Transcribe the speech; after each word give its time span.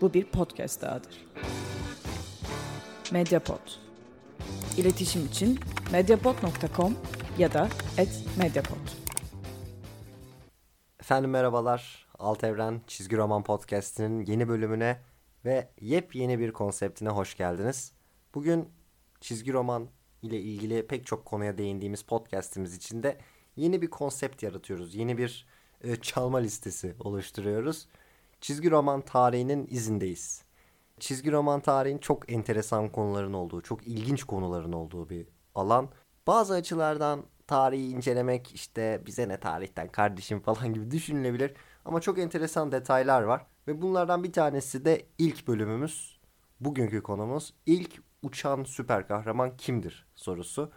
Bu 0.00 0.14
bir 0.14 0.24
podcast 0.24 0.82
dahadır. 0.82 1.26
Mediapod. 3.12 3.60
İletişim 4.76 5.26
için 5.26 5.60
mediapod.com 5.92 6.96
ya 7.38 7.52
da 7.52 7.68
@mediapod. 8.38 8.76
Efendim 11.00 11.30
merhabalar. 11.30 12.06
Alt 12.18 12.44
Evren 12.44 12.80
Çizgi 12.86 13.16
Roman 13.16 13.44
Podcast'inin 13.44 14.26
yeni 14.26 14.48
bölümüne 14.48 15.02
ve 15.44 15.68
yepyeni 15.80 16.38
bir 16.38 16.52
konseptine 16.52 17.08
hoş 17.08 17.36
geldiniz. 17.36 17.92
Bugün 18.34 18.68
çizgi 19.20 19.52
roman 19.52 19.88
ile 20.22 20.40
ilgili 20.40 20.86
pek 20.86 21.06
çok 21.06 21.24
konuya 21.24 21.58
değindiğimiz 21.58 22.02
podcast'imiz 22.02 22.76
için 22.76 23.02
de 23.02 23.18
yeni 23.56 23.82
bir 23.82 23.90
konsept 23.90 24.42
yaratıyoruz. 24.42 24.94
Yeni 24.94 25.18
bir 25.18 25.46
e, 25.80 25.96
çalma 25.96 26.38
listesi 26.38 26.94
oluşturuyoruz. 27.00 27.88
Çizgi 28.40 28.70
roman 28.70 29.00
tarihinin 29.00 29.66
izindeyiz. 29.70 30.44
Çizgi 31.00 31.32
roman 31.32 31.60
tarihin 31.60 31.98
çok 31.98 32.32
enteresan 32.32 32.88
konuların 32.88 33.32
olduğu, 33.32 33.60
çok 33.62 33.86
ilginç 33.86 34.24
konuların 34.24 34.72
olduğu 34.72 35.10
bir 35.10 35.28
alan. 35.54 35.88
Bazı 36.26 36.54
açılardan 36.54 37.24
tarihi 37.46 37.88
incelemek 37.88 38.54
işte 38.54 39.02
bize 39.06 39.28
ne 39.28 39.40
tarihten 39.40 39.88
kardeşim 39.88 40.40
falan 40.40 40.74
gibi 40.74 40.90
düşünülebilir. 40.90 41.54
Ama 41.84 42.00
çok 42.00 42.18
enteresan 42.18 42.72
detaylar 42.72 43.22
var. 43.22 43.46
Ve 43.68 43.82
bunlardan 43.82 44.24
bir 44.24 44.32
tanesi 44.32 44.84
de 44.84 45.06
ilk 45.18 45.48
bölümümüz. 45.48 46.20
Bugünkü 46.60 47.02
konumuz 47.02 47.54
ilk 47.66 48.02
uçan 48.22 48.64
süper 48.64 49.08
kahraman 49.08 49.56
kimdir 49.56 50.06
sorusu. 50.14 50.72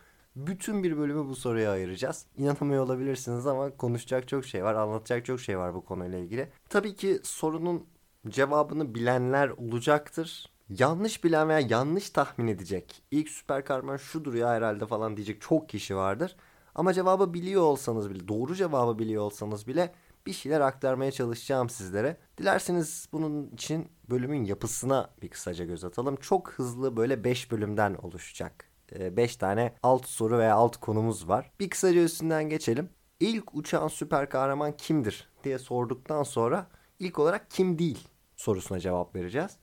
Bütün 0.47 0.83
bir 0.83 0.97
bölümü 0.97 1.29
bu 1.29 1.35
soruya 1.35 1.71
ayıracağız. 1.71 2.25
İnanamıyor 2.37 2.83
olabilirsiniz 2.83 3.47
ama 3.47 3.77
konuşacak 3.77 4.27
çok 4.27 4.45
şey 4.45 4.63
var, 4.63 4.75
anlatacak 4.75 5.25
çok 5.25 5.39
şey 5.39 5.57
var 5.57 5.73
bu 5.73 5.85
konuyla 5.85 6.19
ilgili. 6.19 6.49
Tabii 6.69 6.95
ki 6.95 7.19
sorunun 7.23 7.85
cevabını 8.29 8.95
bilenler 8.95 9.49
olacaktır. 9.49 10.51
Yanlış 10.69 11.23
bilen 11.23 11.49
veya 11.49 11.59
yanlış 11.59 12.09
tahmin 12.09 12.47
edecek. 12.47 13.03
İlk 13.11 13.29
süper 13.29 13.65
kahraman 13.65 13.97
şudur 13.97 14.33
ya 14.33 14.49
herhalde 14.49 14.85
falan 14.85 15.17
diyecek 15.17 15.41
çok 15.41 15.69
kişi 15.69 15.95
vardır. 15.95 16.35
Ama 16.75 16.93
cevabı 16.93 17.33
biliyor 17.33 17.61
olsanız 17.61 18.09
bile, 18.09 18.27
doğru 18.27 18.55
cevabı 18.55 18.99
biliyor 18.99 19.23
olsanız 19.23 19.67
bile 19.67 19.93
bir 20.25 20.33
şeyler 20.33 20.61
aktarmaya 20.61 21.11
çalışacağım 21.11 21.69
sizlere. 21.69 22.17
Dilerseniz 22.37 23.07
bunun 23.11 23.47
için 23.51 23.87
bölümün 24.09 24.43
yapısına 24.43 25.09
bir 25.21 25.29
kısaca 25.29 25.65
göz 25.65 25.83
atalım. 25.83 26.15
Çok 26.15 26.51
hızlı 26.51 26.97
böyle 26.97 27.23
5 27.23 27.51
bölümden 27.51 27.95
oluşacak. 27.95 28.68
5 28.91 29.35
tane 29.35 29.73
alt 29.83 30.07
soru 30.07 30.37
veya 30.37 30.55
alt 30.55 30.77
konumuz 30.77 31.29
var. 31.29 31.51
Bir 31.59 31.69
kısaca 31.69 32.03
üstünden 32.03 32.49
geçelim. 32.49 32.89
İlk 33.19 33.55
uçan 33.55 33.87
süper 33.87 34.29
kahraman 34.29 34.77
kimdir 34.77 35.29
diye 35.43 35.59
sorduktan 35.59 36.23
sonra 36.23 36.67
ilk 36.99 37.19
olarak 37.19 37.51
kim 37.51 37.79
değil 37.79 38.07
sorusuna 38.35 38.79
cevap 38.79 39.15
vereceğiz. 39.15 39.57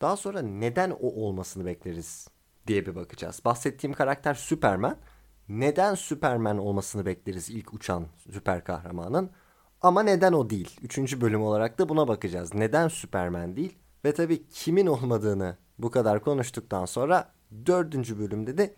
Daha 0.00 0.16
sonra 0.16 0.42
neden 0.42 0.90
o 0.90 1.06
olmasını 1.06 1.66
bekleriz 1.66 2.28
diye 2.66 2.86
bir 2.86 2.94
bakacağız. 2.94 3.40
Bahsettiğim 3.44 3.94
karakter 3.94 4.34
Superman. 4.34 4.96
Neden 5.48 5.94
Superman 5.94 6.58
olmasını 6.58 7.06
bekleriz 7.06 7.50
ilk 7.50 7.74
uçan 7.74 8.06
süper 8.32 8.64
kahramanın? 8.64 9.30
Ama 9.80 10.02
neden 10.02 10.32
o 10.32 10.50
değil? 10.50 10.80
Üçüncü 10.82 11.20
bölüm 11.20 11.42
olarak 11.42 11.78
da 11.78 11.88
buna 11.88 12.08
bakacağız. 12.08 12.54
Neden 12.54 12.88
Superman 12.88 13.56
değil? 13.56 13.78
Ve 14.04 14.14
tabii 14.14 14.48
kimin 14.48 14.86
olmadığını 14.86 15.56
bu 15.78 15.90
kadar 15.90 16.20
konuştuktan 16.20 16.84
sonra 16.84 17.32
dördüncü 17.66 18.18
bölümde 18.18 18.58
de 18.58 18.74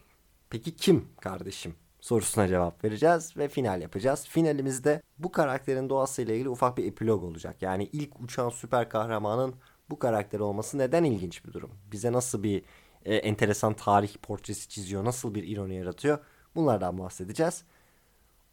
peki 0.51 0.77
kim 0.77 1.09
kardeşim 1.21 1.75
sorusuna 2.01 2.49
cevap 2.49 2.85
vereceğiz 2.85 3.37
ve 3.37 3.49
final 3.49 3.83
yapacağız. 3.83 4.27
Finalimizde 4.29 5.03
bu 5.19 5.33
karakterin 5.33 5.89
doğasıyla 5.89 6.35
ilgili 6.35 6.49
ufak 6.49 6.79
bir 6.79 6.85
epilog 6.85 7.25
olacak. 7.25 7.63
Yani 7.63 7.89
ilk 7.93 8.21
uçan 8.21 8.49
süper 8.49 8.89
kahramanın 8.89 9.55
bu 9.91 9.99
karakter 9.99 10.41
olması 10.41 10.79
neden 10.79 11.05
ilginç 11.05 11.45
bir 11.45 11.53
durum? 11.53 11.71
Bize 11.93 12.13
nasıl 12.13 12.43
bir 12.43 12.63
e, 13.05 13.15
enteresan 13.15 13.75
tarih 13.75 14.17
portresi 14.23 14.69
çiziyor, 14.69 15.05
nasıl 15.05 15.35
bir 15.35 15.49
ironi 15.49 15.75
yaratıyor? 15.75 16.19
Bunlardan 16.55 16.99
bahsedeceğiz. 16.99 17.65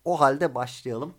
O 0.06 0.20
halde 0.20 0.56
başlayalım. 0.56 1.14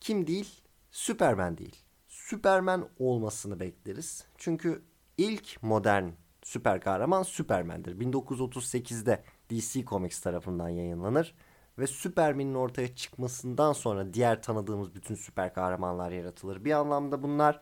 Kim 0.00 0.26
değil? 0.26 0.62
Superman 0.90 1.58
değil. 1.58 1.76
Superman 2.08 2.88
olmasını 2.98 3.60
bekleriz. 3.60 4.24
Çünkü 4.38 4.82
ilk 5.18 5.62
modern 5.62 6.08
süper 6.46 6.80
kahraman 6.80 7.22
Superman'dir. 7.22 8.00
1938'de 8.00 9.22
DC 9.50 9.84
Comics 9.84 10.20
tarafından 10.20 10.68
yayınlanır 10.68 11.34
ve 11.78 11.86
Superman'in 11.86 12.54
ortaya 12.54 12.94
çıkmasından 12.94 13.72
sonra 13.72 14.14
diğer 14.14 14.42
tanıdığımız 14.42 14.94
bütün 14.94 15.14
süper 15.14 15.54
kahramanlar 15.54 16.10
yaratılır. 16.10 16.64
Bir 16.64 16.72
anlamda 16.72 17.22
bunlar 17.22 17.60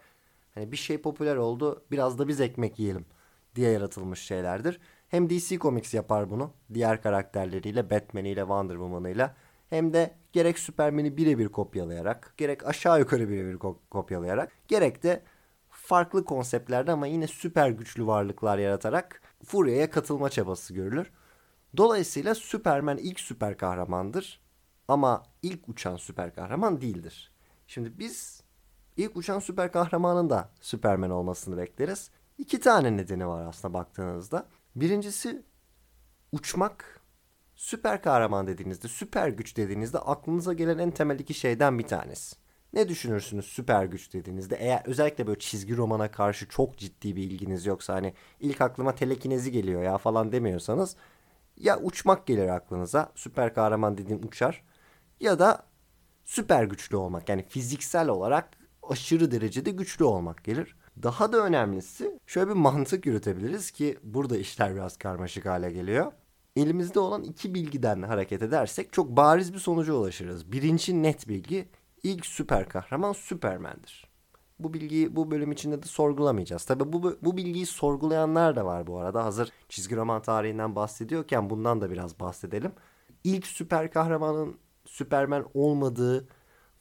hani 0.54 0.72
bir 0.72 0.76
şey 0.76 0.98
popüler 0.98 1.36
oldu, 1.36 1.84
biraz 1.90 2.18
da 2.18 2.28
biz 2.28 2.40
ekmek 2.40 2.78
yiyelim 2.78 3.06
diye 3.54 3.70
yaratılmış 3.70 4.20
şeylerdir. 4.20 4.80
Hem 5.08 5.30
DC 5.30 5.58
Comics 5.58 5.94
yapar 5.94 6.30
bunu 6.30 6.52
diğer 6.74 7.02
karakterleriyle, 7.02 7.90
Batman'iyle, 7.90 8.40
Wonder 8.40 8.74
Woman'ıyla 8.74 9.34
hem 9.70 9.92
de 9.92 10.14
gerek 10.32 10.58
Superman'i 10.58 11.16
birebir 11.16 11.48
kopyalayarak, 11.48 12.34
gerek 12.36 12.66
aşağı 12.66 12.98
yukarı 12.98 13.28
birebir 13.28 13.58
kopyalayarak, 13.90 14.52
gerek 14.68 15.02
de 15.02 15.22
farklı 15.84 16.24
konseptlerde 16.24 16.92
ama 16.92 17.06
yine 17.06 17.26
süper 17.26 17.70
güçlü 17.70 18.06
varlıklar 18.06 18.58
yaratarak 18.58 19.22
Furya'ya 19.44 19.90
katılma 19.90 20.30
çabası 20.30 20.74
görülür. 20.74 21.10
Dolayısıyla 21.76 22.34
Superman 22.34 22.98
ilk 22.98 23.20
süper 23.20 23.58
kahramandır 23.58 24.40
ama 24.88 25.22
ilk 25.42 25.68
uçan 25.68 25.96
süper 25.96 26.34
kahraman 26.34 26.80
değildir. 26.80 27.32
Şimdi 27.66 27.98
biz 27.98 28.42
ilk 28.96 29.16
uçan 29.16 29.38
süper 29.38 29.72
kahramanın 29.72 30.30
da 30.30 30.50
Superman 30.60 31.10
olmasını 31.10 31.56
bekleriz. 31.56 32.10
İki 32.38 32.60
tane 32.60 32.96
nedeni 32.96 33.28
var 33.28 33.46
aslında 33.46 33.74
baktığınızda. 33.74 34.46
Birincisi 34.76 35.42
uçmak 36.32 37.00
süper 37.54 38.02
kahraman 38.02 38.46
dediğinizde, 38.46 38.88
süper 38.88 39.28
güç 39.28 39.56
dediğinizde 39.56 39.98
aklınıza 39.98 40.52
gelen 40.52 40.78
en 40.78 40.90
temel 40.90 41.18
iki 41.18 41.34
şeyden 41.34 41.78
bir 41.78 41.86
tanesi. 41.86 42.43
Ne 42.74 42.88
düşünürsünüz 42.88 43.46
süper 43.46 43.84
güç 43.84 44.12
dediğinizde? 44.12 44.56
Eğer 44.56 44.82
özellikle 44.84 45.26
böyle 45.26 45.38
çizgi 45.38 45.76
romana 45.76 46.10
karşı 46.10 46.48
çok 46.48 46.78
ciddi 46.78 47.16
bir 47.16 47.22
ilginiz 47.22 47.66
yoksa 47.66 47.94
hani 47.94 48.14
ilk 48.40 48.60
aklıma 48.60 48.94
telekinezi 48.94 49.52
geliyor 49.52 49.82
ya 49.82 49.98
falan 49.98 50.32
demiyorsanız 50.32 50.96
ya 51.56 51.80
uçmak 51.80 52.26
gelir 52.26 52.48
aklınıza. 52.48 53.12
Süper 53.14 53.54
kahraman 53.54 53.98
dediğim 53.98 54.24
uçar. 54.24 54.64
Ya 55.20 55.38
da 55.38 55.66
süper 56.24 56.64
güçlü 56.64 56.96
olmak 56.96 57.28
yani 57.28 57.42
fiziksel 57.48 58.08
olarak 58.08 58.50
aşırı 58.82 59.30
derecede 59.30 59.70
güçlü 59.70 60.04
olmak 60.04 60.44
gelir. 60.44 60.76
Daha 61.02 61.32
da 61.32 61.44
önemlisi 61.44 62.18
şöyle 62.26 62.48
bir 62.48 62.54
mantık 62.54 63.06
yürütebiliriz 63.06 63.70
ki 63.70 63.98
burada 64.02 64.36
işler 64.36 64.74
biraz 64.74 64.96
karmaşık 64.96 65.46
hale 65.46 65.72
geliyor. 65.72 66.12
Elimizde 66.56 67.00
olan 67.00 67.22
iki 67.22 67.54
bilgiden 67.54 68.02
hareket 68.02 68.42
edersek 68.42 68.92
çok 68.92 69.16
bariz 69.16 69.54
bir 69.54 69.58
sonuca 69.58 69.92
ulaşırız. 69.92 70.52
Birinci 70.52 71.02
net 71.02 71.28
bilgi 71.28 71.68
ilk 72.04 72.26
süper 72.26 72.68
kahraman 72.68 73.12
Superman'dir. 73.12 74.08
Bu 74.58 74.74
bilgiyi 74.74 75.16
bu 75.16 75.30
bölüm 75.30 75.52
içinde 75.52 75.82
de 75.82 75.86
sorgulamayacağız. 75.86 76.64
Tabi 76.64 76.92
bu, 76.92 77.18
bu 77.22 77.36
bilgiyi 77.36 77.66
sorgulayanlar 77.66 78.56
da 78.56 78.66
var 78.66 78.86
bu 78.86 78.98
arada. 78.98 79.24
Hazır 79.24 79.48
çizgi 79.68 79.96
roman 79.96 80.22
tarihinden 80.22 80.76
bahsediyorken 80.76 81.50
bundan 81.50 81.80
da 81.80 81.90
biraz 81.90 82.20
bahsedelim. 82.20 82.72
İlk 83.24 83.46
süper 83.46 83.90
kahramanın 83.90 84.58
Superman 84.86 85.46
olmadığı 85.54 86.28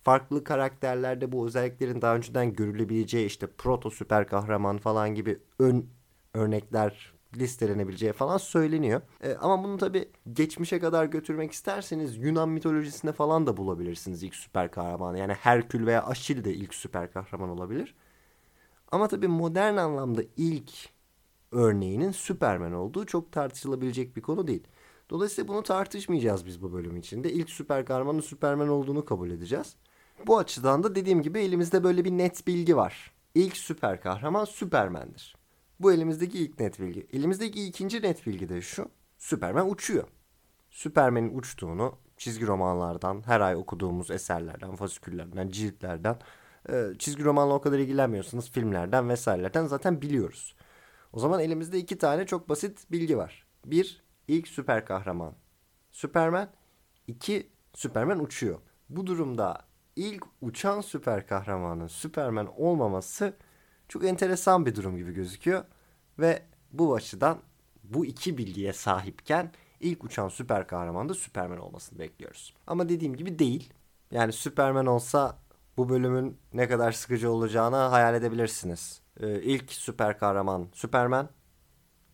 farklı 0.03 0.43
karakterlerde 0.43 1.31
bu 1.31 1.47
özelliklerin 1.47 2.01
daha 2.01 2.15
önceden 2.15 2.53
görülebileceği 2.53 3.25
işte 3.25 3.47
proto 3.57 3.89
süper 3.89 4.27
kahraman 4.27 4.77
falan 4.77 5.15
gibi 5.15 5.39
ön 5.59 5.89
örnekler 6.33 7.13
listelenebileceği 7.37 8.13
falan 8.13 8.37
söyleniyor. 8.37 9.01
E, 9.23 9.33
ama 9.33 9.63
bunu 9.63 9.77
tabi 9.77 10.09
geçmişe 10.33 10.79
kadar 10.79 11.05
götürmek 11.05 11.51
isterseniz 11.51 12.17
Yunan 12.17 12.49
mitolojisinde 12.49 13.11
falan 13.11 13.47
da 13.47 13.57
bulabilirsiniz 13.57 14.23
ilk 14.23 14.35
süper 14.35 14.71
kahramanı. 14.71 15.19
Yani 15.19 15.33
Herkül 15.33 15.85
veya 15.85 16.05
Aşil 16.07 16.43
de 16.43 16.53
ilk 16.53 16.73
süper 16.73 17.11
kahraman 17.11 17.49
olabilir. 17.49 17.95
Ama 18.91 19.07
tabi 19.07 19.27
modern 19.27 19.77
anlamda 19.77 20.21
ilk 20.37 20.71
örneğinin 21.51 22.11
Superman 22.11 22.73
olduğu 22.73 23.05
çok 23.05 23.31
tartışılabilecek 23.31 24.15
bir 24.15 24.21
konu 24.21 24.47
değil. 24.47 24.67
Dolayısıyla 25.09 25.47
bunu 25.47 25.63
tartışmayacağız 25.63 26.45
biz 26.45 26.61
bu 26.61 26.73
bölüm 26.73 26.97
içinde. 26.97 27.31
İlk 27.31 27.49
süper 27.49 27.85
kahramanın 27.85 28.19
Superman 28.19 28.69
olduğunu 28.69 29.05
kabul 29.05 29.31
edeceğiz. 29.31 29.75
Bu 30.27 30.37
açıdan 30.37 30.83
da 30.83 30.95
dediğim 30.95 31.21
gibi 31.21 31.39
elimizde 31.39 31.83
böyle 31.83 32.05
bir 32.05 32.11
net 32.11 32.47
bilgi 32.47 32.77
var. 32.77 33.11
İlk 33.35 33.57
süper 33.57 34.01
kahraman 34.01 34.45
Superman'dir. 34.45 35.35
Bu 35.83 35.93
elimizdeki 35.93 36.39
ilk 36.39 36.59
net 36.59 36.79
bilgi. 36.79 37.07
Elimizdeki 37.13 37.67
ikinci 37.67 38.01
net 38.01 38.27
bilgi 38.27 38.49
de 38.49 38.61
şu. 38.61 38.89
Superman 39.17 39.71
uçuyor. 39.71 40.07
Superman'in 40.69 41.37
uçtuğunu 41.37 41.97
çizgi 42.17 42.47
romanlardan, 42.47 43.27
her 43.27 43.41
ay 43.41 43.55
okuduğumuz 43.55 44.11
eserlerden, 44.11 44.75
fasiküllerden, 44.75 45.49
ciltlerden, 45.49 46.17
e, 46.69 46.85
çizgi 46.99 47.23
romanla 47.23 47.53
o 47.53 47.61
kadar 47.61 47.79
ilgilenmiyorsanız 47.79 48.51
filmlerden 48.51 49.09
vesairelerden 49.09 49.65
zaten 49.65 50.01
biliyoruz. 50.01 50.55
O 51.13 51.19
zaman 51.19 51.39
elimizde 51.39 51.77
iki 51.77 51.97
tane 51.97 52.25
çok 52.25 52.49
basit 52.49 52.91
bilgi 52.91 53.17
var. 53.17 53.47
Bir, 53.65 54.03
ilk 54.27 54.47
süper 54.47 54.85
kahraman 54.85 55.33
Superman. 55.91 56.49
İki, 57.07 57.49
Superman 57.73 58.23
uçuyor. 58.23 58.59
Bu 58.89 59.07
durumda 59.07 59.61
ilk 59.95 60.23
uçan 60.41 60.81
süper 60.81 61.27
kahramanın 61.27 61.87
Superman 61.87 62.61
olmaması 62.61 63.33
çok 63.87 64.05
enteresan 64.05 64.65
bir 64.65 64.75
durum 64.75 64.97
gibi 64.97 65.13
gözüküyor. 65.13 65.63
Ve 66.19 66.43
bu 66.71 66.95
açıdan 66.95 67.39
bu 67.83 68.05
iki 68.05 68.37
bilgiye 68.37 68.73
sahipken 68.73 69.51
ilk 69.79 70.03
uçan 70.03 70.29
süper 70.29 70.67
kahraman 70.67 71.09
da 71.09 71.13
Superman 71.13 71.57
olmasını 71.57 71.99
bekliyoruz. 71.99 72.53
Ama 72.67 72.89
dediğim 72.89 73.15
gibi 73.15 73.39
değil. 73.39 73.73
Yani 74.11 74.33
Superman 74.33 74.85
olsa 74.85 75.39
bu 75.77 75.89
bölümün 75.89 76.37
ne 76.53 76.67
kadar 76.67 76.91
sıkıcı 76.91 77.31
olacağını 77.31 77.75
hayal 77.75 78.15
edebilirsiniz. 78.15 79.01
Ee, 79.19 79.41
ilk 79.41 79.71
süper 79.73 80.19
kahraman 80.19 80.67
Superman. 80.73 81.29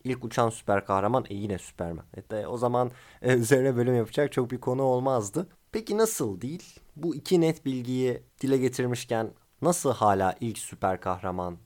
İlk 0.03 0.23
uçan 0.23 0.49
süper 0.49 0.85
kahraman 0.85 1.25
e 1.29 1.35
yine 1.35 1.57
Superman. 1.57 2.05
E, 2.31 2.45
o 2.47 2.57
zaman 2.57 2.91
e, 3.21 3.33
üzerine 3.33 3.75
bölüm 3.75 3.95
yapacak 3.95 4.31
çok 4.31 4.51
bir 4.51 4.59
konu 4.59 4.81
olmazdı. 4.83 5.47
Peki 5.71 5.97
nasıl 5.97 6.41
değil? 6.41 6.79
Bu 6.95 7.15
iki 7.15 7.41
net 7.41 7.65
bilgiyi 7.65 8.23
dile 8.41 8.57
getirmişken 8.57 9.33
nasıl 9.61 9.93
hala 9.93 10.35
ilk 10.39 10.57
süper 10.57 11.01
kahraman, 11.01 11.57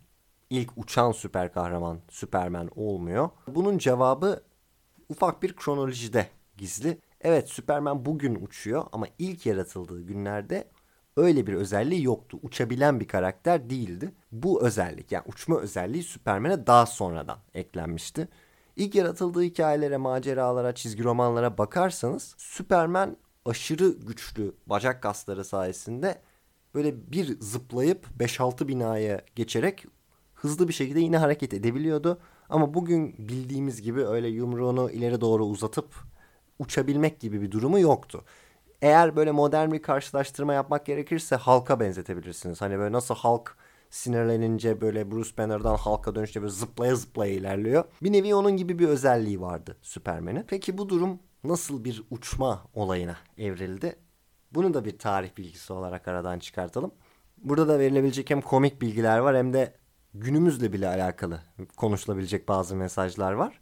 ilk 0.53 0.77
uçan 0.77 1.11
süper 1.11 1.53
kahraman 1.53 1.99
Superman 2.09 2.69
olmuyor? 2.75 3.29
Bunun 3.47 3.77
cevabı 3.77 4.43
ufak 5.09 5.43
bir 5.43 5.55
kronolojide 5.55 6.27
gizli. 6.57 6.97
Evet 7.21 7.49
Superman 7.49 8.05
bugün 8.05 8.35
uçuyor 8.35 8.83
ama 8.91 9.07
ilk 9.19 9.45
yaratıldığı 9.45 10.01
günlerde 10.01 10.67
öyle 11.17 11.47
bir 11.47 11.53
özelliği 11.53 12.03
yoktu. 12.03 12.39
Uçabilen 12.43 12.99
bir 12.99 13.07
karakter 13.07 13.69
değildi. 13.69 14.13
Bu 14.31 14.65
özellik 14.65 15.11
yani 15.11 15.23
uçma 15.27 15.59
özelliği 15.59 16.03
Superman'e 16.03 16.67
daha 16.67 16.85
sonradan 16.85 17.37
eklenmişti. 17.53 18.27
İlk 18.75 18.95
yaratıldığı 18.95 19.41
hikayelere, 19.41 19.97
maceralara, 19.97 20.75
çizgi 20.75 21.03
romanlara 21.03 21.57
bakarsanız 21.57 22.35
Superman 22.37 23.17
aşırı 23.45 23.89
güçlü 23.89 24.55
bacak 24.67 25.03
kasları 25.03 25.45
sayesinde 25.45 26.21
böyle 26.75 27.11
bir 27.11 27.39
zıplayıp 27.39 28.07
5-6 28.19 28.67
binaya 28.67 29.21
geçerek 29.35 29.85
hızlı 30.43 30.67
bir 30.67 30.73
şekilde 30.73 30.99
yine 30.99 31.17
hareket 31.17 31.53
edebiliyordu. 31.53 32.19
Ama 32.49 32.73
bugün 32.73 33.15
bildiğimiz 33.17 33.81
gibi 33.81 34.05
öyle 34.05 34.27
yumruğunu 34.27 34.91
ileri 34.91 35.21
doğru 35.21 35.45
uzatıp 35.45 35.95
uçabilmek 36.59 37.19
gibi 37.19 37.41
bir 37.41 37.51
durumu 37.51 37.79
yoktu. 37.79 38.23
Eğer 38.81 39.15
böyle 39.15 39.31
modern 39.31 39.71
bir 39.71 39.81
karşılaştırma 39.81 40.53
yapmak 40.53 40.85
gerekirse 40.85 41.35
halka 41.35 41.79
benzetebilirsiniz. 41.79 42.61
Hani 42.61 42.77
böyle 42.77 42.91
nasıl 42.91 43.15
halk 43.15 43.57
sinirlenince 43.89 44.81
böyle 44.81 45.11
Bruce 45.11 45.37
Banner'dan 45.37 45.75
halka 45.75 46.15
dönüşte 46.15 46.41
böyle 46.41 46.51
zıplaya 46.51 46.95
zıplaya 46.95 47.33
ilerliyor. 47.33 47.83
Bir 48.03 48.11
nevi 48.11 48.35
onun 48.35 48.57
gibi 48.57 48.79
bir 48.79 48.87
özelliği 48.87 49.41
vardı 49.41 49.77
Superman'in. 49.81 50.45
Peki 50.47 50.77
bu 50.77 50.89
durum 50.89 51.19
nasıl 51.43 51.83
bir 51.83 52.03
uçma 52.11 52.63
olayına 52.73 53.17
evrildi? 53.37 53.95
Bunu 54.51 54.73
da 54.73 54.85
bir 54.85 54.97
tarih 54.97 55.37
bilgisi 55.37 55.73
olarak 55.73 56.07
aradan 56.07 56.39
çıkartalım. 56.39 56.91
Burada 57.37 57.67
da 57.67 57.79
verilebilecek 57.79 58.29
hem 58.29 58.41
komik 58.41 58.81
bilgiler 58.81 59.17
var 59.17 59.37
hem 59.37 59.53
de 59.53 59.82
günümüzle 60.13 60.73
bile 60.73 60.87
alakalı 60.87 61.41
konuşulabilecek 61.77 62.47
bazı 62.47 62.75
mesajlar 62.75 63.33
var. 63.33 63.59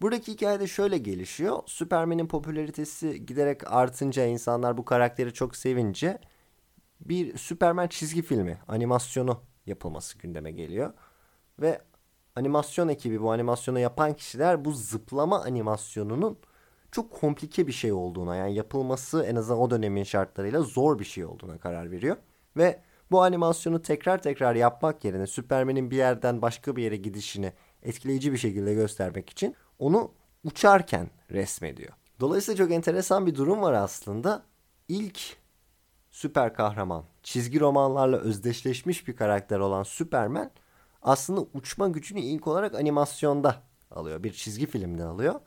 Buradaki 0.00 0.32
hikayede 0.32 0.66
şöyle 0.66 0.98
gelişiyor. 0.98 1.58
Superman'in 1.66 2.26
popülaritesi 2.26 3.26
giderek 3.26 3.72
artınca 3.72 4.26
insanlar 4.26 4.76
bu 4.76 4.84
karakteri 4.84 5.32
çok 5.34 5.56
sevince 5.56 6.18
bir 7.00 7.38
Superman 7.38 7.88
çizgi 7.88 8.22
filmi, 8.22 8.58
animasyonu 8.68 9.40
yapılması 9.66 10.18
gündeme 10.18 10.50
geliyor. 10.50 10.92
Ve 11.60 11.82
animasyon 12.36 12.88
ekibi 12.88 13.22
bu 13.22 13.32
animasyonu 13.32 13.78
yapan 13.78 14.14
kişiler 14.14 14.64
bu 14.64 14.72
zıplama 14.72 15.42
animasyonunun 15.42 16.38
çok 16.92 17.10
komplike 17.10 17.66
bir 17.66 17.72
şey 17.72 17.92
olduğuna 17.92 18.36
yani 18.36 18.54
yapılması 18.54 19.24
en 19.24 19.36
azından 19.36 19.60
o 19.60 19.70
dönemin 19.70 20.04
şartlarıyla 20.04 20.62
zor 20.62 20.98
bir 20.98 21.04
şey 21.04 21.24
olduğuna 21.24 21.58
karar 21.58 21.90
veriyor. 21.90 22.16
Ve 22.56 22.82
bu 23.10 23.22
animasyonu 23.22 23.82
tekrar 23.82 24.22
tekrar 24.22 24.54
yapmak 24.54 25.04
yerine 25.04 25.26
Superman'in 25.26 25.90
bir 25.90 25.96
yerden 25.96 26.42
başka 26.42 26.76
bir 26.76 26.82
yere 26.82 26.96
gidişini 26.96 27.52
etkileyici 27.82 28.32
bir 28.32 28.38
şekilde 28.38 28.74
göstermek 28.74 29.30
için 29.30 29.56
onu 29.78 30.10
uçarken 30.44 31.10
resmediyor. 31.30 31.92
Dolayısıyla 32.20 32.64
çok 32.64 32.72
enteresan 32.72 33.26
bir 33.26 33.34
durum 33.34 33.62
var 33.62 33.72
aslında. 33.72 34.42
İlk 34.88 35.36
süper 36.10 36.54
kahraman, 36.54 37.04
çizgi 37.22 37.60
romanlarla 37.60 38.16
özdeşleşmiş 38.16 39.08
bir 39.08 39.16
karakter 39.16 39.58
olan 39.58 39.82
Superman 39.82 40.50
aslında 41.02 41.40
uçma 41.54 41.88
gücünü 41.88 42.20
ilk 42.20 42.46
olarak 42.46 42.74
animasyonda 42.74 43.62
alıyor. 43.90 44.22
Bir 44.22 44.32
çizgi 44.32 44.66
filmde 44.66 45.04
alıyor. 45.04 45.40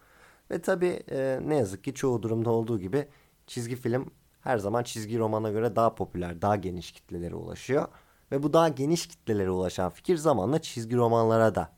Ve 0.51 0.61
tabii 0.61 1.03
e, 1.11 1.39
ne 1.45 1.55
yazık 1.55 1.83
ki 1.83 1.93
çoğu 1.93 2.23
durumda 2.23 2.49
olduğu 2.49 2.79
gibi 2.79 3.07
çizgi 3.47 3.75
film 3.75 4.11
her 4.41 4.57
zaman 4.57 4.83
çizgi 4.83 5.19
romana 5.19 5.51
göre 5.51 5.75
daha 5.75 5.95
popüler, 5.95 6.41
daha 6.41 6.55
geniş 6.55 6.91
kitlelere 6.91 7.35
ulaşıyor. 7.35 7.87
Ve 8.31 8.43
bu 8.43 8.53
daha 8.53 8.69
geniş 8.69 9.07
kitlelere 9.07 9.49
ulaşan 9.49 9.89
fikir 9.89 10.17
zamanla 10.17 10.61
çizgi 10.61 10.95
romanlara 10.95 11.55
da 11.55 11.69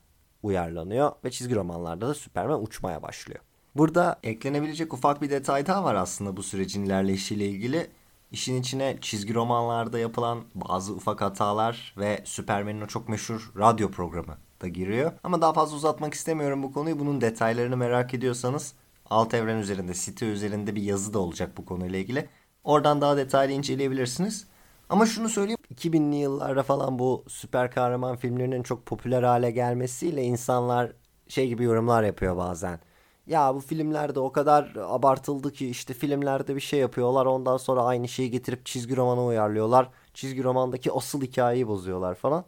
uyarlanıyor 0.43 1.11
ve 1.23 1.31
çizgi 1.31 1.55
romanlarda 1.55 2.07
da 2.07 2.13
Superman 2.13 2.63
uçmaya 2.63 3.03
başlıyor. 3.03 3.39
Burada 3.75 4.19
eklenebilecek 4.23 4.93
ufak 4.93 5.21
bir 5.21 5.29
detay 5.29 5.65
daha 5.65 5.83
var 5.83 5.95
aslında 5.95 6.37
bu 6.37 6.43
sürecin 6.43 6.85
ilerleyişiyle 6.85 7.47
ilgili. 7.47 7.91
İşin 8.31 8.61
içine 8.61 8.97
çizgi 9.01 9.33
romanlarda 9.33 9.99
yapılan 9.99 10.43
bazı 10.55 10.93
ufak 10.93 11.21
hatalar 11.21 11.95
ve 11.97 12.21
Superman'in 12.25 12.81
o 12.81 12.87
çok 12.87 13.09
meşhur 13.09 13.51
radyo 13.57 13.91
programı 13.91 14.37
da 14.61 14.67
giriyor. 14.67 15.11
Ama 15.23 15.41
daha 15.41 15.53
fazla 15.53 15.75
uzatmak 15.75 16.13
istemiyorum 16.13 16.63
bu 16.63 16.71
konuyu. 16.71 16.99
Bunun 16.99 17.21
detaylarını 17.21 17.77
merak 17.77 18.13
ediyorsanız 18.13 18.73
alt 19.09 19.33
evren 19.33 19.57
üzerinde, 19.57 19.93
site 19.93 20.25
üzerinde 20.25 20.75
bir 20.75 20.81
yazı 20.81 21.13
da 21.13 21.19
olacak 21.19 21.57
bu 21.57 21.65
konuyla 21.65 21.99
ilgili. 21.99 22.29
Oradan 22.63 23.01
daha 23.01 23.17
detaylı 23.17 23.51
inceleyebilirsiniz. 23.53 24.47
Ama 24.89 25.05
şunu 25.05 25.29
söyleyeyim 25.29 25.57
2000'li 25.69 26.15
yıllarda 26.15 26.63
falan 26.63 26.99
bu 26.99 27.23
süper 27.27 27.71
kahraman 27.71 28.15
filmlerinin 28.15 28.63
çok 28.63 28.85
popüler 28.85 29.23
hale 29.23 29.51
gelmesiyle 29.51 30.23
insanlar 30.23 30.91
şey 31.27 31.47
gibi 31.47 31.63
yorumlar 31.63 32.03
yapıyor 32.03 32.37
bazen. 32.37 32.79
Ya 33.27 33.55
bu 33.55 33.59
filmlerde 33.59 34.19
o 34.19 34.31
kadar 34.31 34.75
abartıldı 34.77 35.53
ki 35.53 35.69
işte 35.69 35.93
filmlerde 35.93 36.55
bir 36.55 36.61
şey 36.61 36.79
yapıyorlar 36.79 37.25
ondan 37.25 37.57
sonra 37.57 37.83
aynı 37.83 38.07
şeyi 38.07 38.31
getirip 38.31 38.65
çizgi 38.65 38.95
romana 38.97 39.25
uyarlıyorlar. 39.25 39.89
Çizgi 40.13 40.43
romandaki 40.43 40.91
asıl 40.91 41.21
hikayeyi 41.21 41.67
bozuyorlar 41.67 42.15
falan. 42.15 42.45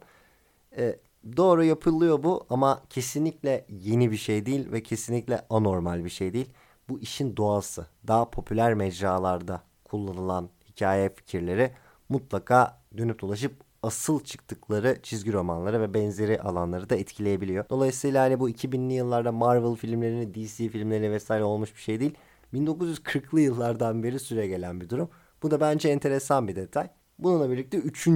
Ee, 0.78 0.98
doğru 1.36 1.64
yapılıyor 1.64 2.22
bu 2.22 2.46
ama 2.50 2.82
kesinlikle 2.90 3.66
yeni 3.70 4.10
bir 4.10 4.16
şey 4.16 4.46
değil 4.46 4.72
ve 4.72 4.82
kesinlikle 4.82 5.46
anormal 5.50 6.04
bir 6.04 6.10
şey 6.10 6.32
değil. 6.32 6.50
Bu 6.88 7.00
işin 7.00 7.36
doğası. 7.36 7.86
Daha 8.08 8.30
popüler 8.30 8.74
mecralarda 8.74 9.62
kullanılan 9.88 10.50
hikaye 10.68 11.14
fikirleri 11.14 11.70
mutlaka 12.08 12.82
dönüp 12.96 13.20
dolaşıp 13.20 13.52
asıl 13.82 14.24
çıktıkları 14.24 14.98
çizgi 15.02 15.32
romanları 15.32 15.80
ve 15.80 15.94
benzeri 15.94 16.40
alanları 16.40 16.90
da 16.90 16.96
etkileyebiliyor. 16.96 17.64
Dolayısıyla 17.70 18.22
hani 18.22 18.40
bu 18.40 18.50
2000'li 18.50 18.92
yıllarda 18.92 19.32
Marvel 19.32 19.74
filmlerini, 19.74 20.34
DC 20.34 20.68
filmlerini 20.68 21.10
vesaire 21.10 21.44
olmuş 21.44 21.74
bir 21.76 21.80
şey 21.80 22.00
değil. 22.00 22.14
1940'lı 22.54 23.40
yıllardan 23.40 24.02
beri 24.02 24.18
süre 24.20 24.46
gelen 24.46 24.80
bir 24.80 24.90
durum. 24.90 25.10
Bu 25.42 25.50
da 25.50 25.60
bence 25.60 25.88
enteresan 25.88 26.48
bir 26.48 26.56
detay. 26.56 26.90
Bununla 27.18 27.50
birlikte 27.50 27.78
3. 27.78 28.08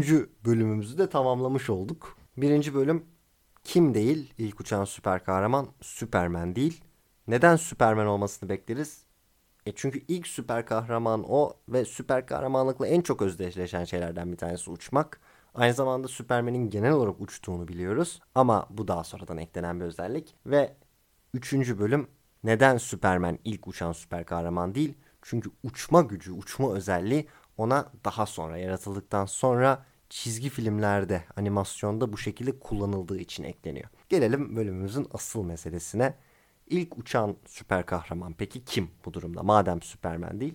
bölümümüzü 0.44 0.98
de 0.98 1.08
tamamlamış 1.08 1.70
olduk. 1.70 2.16
Birinci 2.36 2.74
bölüm 2.74 3.04
kim 3.64 3.94
değil 3.94 4.34
ilk 4.38 4.60
uçan 4.60 4.84
süper 4.84 5.24
kahraman? 5.24 5.68
Superman 5.80 6.56
değil. 6.56 6.84
Neden 7.28 7.56
Superman 7.56 8.06
olmasını 8.06 8.48
bekleriz? 8.48 9.04
E 9.66 9.72
çünkü 9.74 10.02
ilk 10.08 10.26
süper 10.26 10.66
kahraman 10.66 11.24
o 11.28 11.52
ve 11.68 11.84
süper 11.84 12.26
kahramanlıkla 12.26 12.86
en 12.86 13.00
çok 13.00 13.22
özdeşleşen 13.22 13.84
şeylerden 13.84 14.32
bir 14.32 14.36
tanesi 14.36 14.70
uçmak. 14.70 15.20
Aynı 15.54 15.74
zamanda 15.74 16.08
Superman'in 16.08 16.70
genel 16.70 16.92
olarak 16.92 17.20
uçtuğunu 17.20 17.68
biliyoruz. 17.68 18.20
Ama 18.34 18.66
bu 18.70 18.88
daha 18.88 19.04
sonradan 19.04 19.38
eklenen 19.38 19.80
bir 19.80 19.84
özellik. 19.84 20.34
Ve 20.46 20.74
üçüncü 21.34 21.78
bölüm 21.78 22.08
neden 22.44 22.76
Superman 22.76 23.38
ilk 23.44 23.68
uçan 23.68 23.92
süper 23.92 24.26
kahraman 24.26 24.74
değil? 24.74 24.94
Çünkü 25.22 25.50
uçma 25.62 26.02
gücü, 26.02 26.32
uçma 26.32 26.72
özelliği 26.72 27.28
ona 27.56 27.92
daha 28.04 28.26
sonra 28.26 28.58
yaratıldıktan 28.58 29.26
sonra 29.26 29.84
çizgi 30.08 30.48
filmlerde, 30.48 31.24
animasyonda 31.36 32.12
bu 32.12 32.18
şekilde 32.18 32.58
kullanıldığı 32.58 33.18
için 33.18 33.44
ekleniyor. 33.44 33.88
Gelelim 34.08 34.56
bölümümüzün 34.56 35.08
asıl 35.14 35.44
meselesine. 35.44 36.14
İlk 36.70 36.98
uçan 36.98 37.36
süper 37.46 37.86
kahraman 37.86 38.34
peki 38.38 38.64
kim 38.64 38.90
bu 39.04 39.14
durumda? 39.14 39.42
Madem 39.42 39.82
Superman 39.82 40.40
değil. 40.40 40.54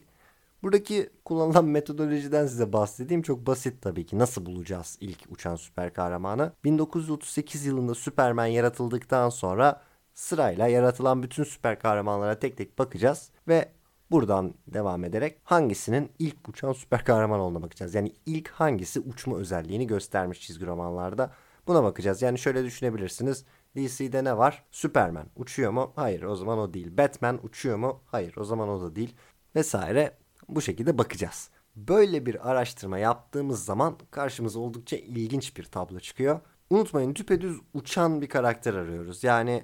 Buradaki 0.64 1.10
kullanılan 1.26 1.66
metodolojiden 1.66 2.48
size 2.48 2.74
bahsedeyim. 2.74 3.22
Çok 3.22 3.48
basit 3.48 3.82
tabii 3.82 4.06
ki. 4.06 4.20
Nasıl 4.20 4.46
bulacağız 4.46 4.98
ilk 5.02 5.20
uçan 5.30 5.56
süper 5.56 5.94
kahramanı? 5.94 6.54
1938 6.64 7.66
yılında 7.66 7.96
Superman 7.96 8.46
yaratıldıktan 8.46 9.30
sonra 9.30 9.82
sırayla 10.14 10.68
yaratılan 10.68 11.24
bütün 11.24 11.44
süper 11.44 11.80
kahramanlara 11.80 12.40
tek 12.40 12.58
tek 12.58 12.80
bakacağız 12.80 13.30
ve 13.48 13.70
buradan 14.12 14.54
devam 14.68 15.04
ederek 15.04 15.38
hangisinin 15.44 16.12
ilk 16.20 16.50
uçan 16.50 16.74
süper 16.74 17.06
kahraman 17.06 17.40
olduğuna 17.40 17.64
bakacağız. 17.64 17.96
Yani 17.96 18.14
ilk 18.26 18.50
hangisi 18.50 19.00
uçma 19.00 19.38
özelliğini 19.38 19.88
göstermiş 19.88 20.42
çizgi 20.42 20.66
romanlarda. 20.66 21.32
Buna 21.68 21.84
bakacağız. 21.84 22.22
Yani 22.22 22.40
şöyle 22.40 22.64
düşünebilirsiniz. 22.64 23.46
DC'de 23.76 24.24
ne 24.24 24.38
var? 24.38 24.64
Superman 24.72 25.28
uçuyor 25.36 25.72
mu? 25.72 25.94
Hayır 25.96 26.24
o 26.24 26.36
zaman 26.36 26.60
o 26.60 26.74
değil. 26.74 26.98
Batman 26.98 27.40
uçuyor 27.44 27.78
mu? 27.78 28.02
Hayır 28.06 28.38
o 28.38 28.44
zaman 28.44 28.70
o 28.70 28.82
da 28.82 28.96
değil. 28.96 29.16
Vesaire 29.56 30.18
bu 30.50 30.62
şekilde 30.62 30.98
bakacağız. 30.98 31.50
Böyle 31.76 32.26
bir 32.26 32.52
araştırma 32.52 32.98
yaptığımız 32.98 33.66
zaman 33.66 33.98
karşımıza 34.12 34.60
oldukça 34.60 34.98
ilginç 34.98 35.58
bir 35.58 35.64
tablo 35.64 36.00
çıkıyor. 36.00 36.40
Unutmayın 36.70 37.16
düpedüz 37.16 37.58
uçan 37.74 38.22
bir 38.22 38.30
karakter 38.30 38.74
arıyoruz. 38.74 39.24
Yani 39.24 39.64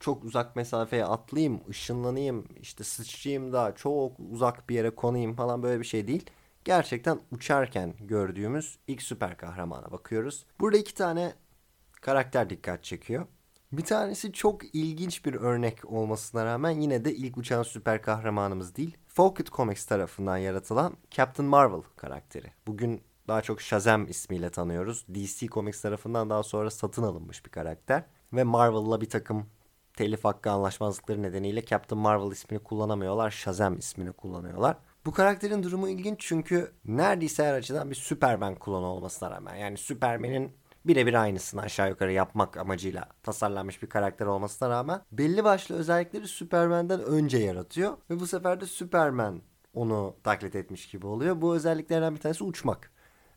çok 0.00 0.24
uzak 0.24 0.56
mesafeye 0.56 1.04
atlayayım, 1.04 1.60
ışınlanayım, 1.68 2.44
işte 2.60 2.84
sıçrayayım 2.84 3.52
da 3.52 3.74
çok 3.74 4.20
uzak 4.32 4.68
bir 4.68 4.74
yere 4.74 4.90
konayım 4.90 5.34
falan 5.36 5.62
böyle 5.62 5.80
bir 5.80 5.84
şey 5.86 6.06
değil. 6.06 6.30
Gerçekten 6.64 7.20
uçarken 7.30 7.94
gördüğümüz 8.00 8.78
ilk 8.86 9.02
süper 9.02 9.36
kahramana 9.36 9.92
bakıyoruz. 9.92 10.46
Burada 10.60 10.78
iki 10.78 10.94
tane 10.94 11.34
karakter 12.00 12.50
dikkat 12.50 12.84
çekiyor. 12.84 13.26
Bir 13.72 13.84
tanesi 13.84 14.32
çok 14.32 14.74
ilginç 14.74 15.24
bir 15.24 15.34
örnek 15.34 15.92
olmasına 15.92 16.44
rağmen 16.44 16.70
yine 16.70 17.04
de 17.04 17.14
ilk 17.14 17.36
uçan 17.36 17.62
süper 17.62 18.02
kahramanımız 18.02 18.76
değil. 18.76 18.96
Fawcett 19.08 19.52
Comics 19.52 19.84
tarafından 19.84 20.36
yaratılan 20.36 20.96
Captain 21.10 21.48
Marvel 21.48 21.82
karakteri. 21.96 22.52
Bugün 22.66 23.02
daha 23.28 23.42
çok 23.42 23.60
Shazam 23.60 24.06
ismiyle 24.06 24.50
tanıyoruz. 24.50 25.06
DC 25.14 25.46
Comics 25.46 25.82
tarafından 25.82 26.30
daha 26.30 26.42
sonra 26.42 26.70
satın 26.70 27.02
alınmış 27.02 27.44
bir 27.44 27.50
karakter. 27.50 28.04
Ve 28.32 28.44
Marvel'la 28.44 29.00
bir 29.00 29.10
takım 29.10 29.46
telif 29.96 30.24
hakkı 30.24 30.50
anlaşmazlıkları 30.50 31.22
nedeniyle 31.22 31.64
Captain 31.64 32.02
Marvel 32.02 32.32
ismini 32.32 32.62
kullanamıyorlar. 32.62 33.30
Shazam 33.30 33.78
ismini 33.78 34.12
kullanıyorlar. 34.12 34.76
Bu 35.06 35.12
karakterin 35.12 35.62
durumu 35.62 35.88
ilginç 35.88 36.20
çünkü 36.20 36.72
neredeyse 36.84 37.44
her 37.44 37.54
açıdan 37.54 37.90
bir 37.90 37.94
Superman 37.94 38.54
klonu 38.54 38.86
olmasına 38.86 39.30
rağmen. 39.30 39.54
Yani 39.54 39.76
Superman'in 39.76 40.52
birebir 40.84 41.14
aynısını 41.14 41.62
aşağı 41.62 41.88
yukarı 41.88 42.12
yapmak 42.12 42.56
amacıyla 42.56 43.08
tasarlanmış 43.22 43.82
bir 43.82 43.88
karakter 43.88 44.26
olmasına 44.26 44.70
rağmen 44.70 45.02
belli 45.12 45.44
başlı 45.44 45.74
özellikleri 45.74 46.28
Superman'den 46.28 47.02
önce 47.02 47.38
yaratıyor. 47.38 47.96
Ve 48.10 48.20
bu 48.20 48.26
sefer 48.26 48.60
de 48.60 48.66
Superman 48.66 49.42
onu 49.74 50.16
taklit 50.24 50.56
etmiş 50.56 50.88
gibi 50.88 51.06
oluyor. 51.06 51.40
Bu 51.40 51.54
özelliklerden 51.54 52.14
bir 52.14 52.20
tanesi 52.20 52.44
uçmak. 52.44 52.90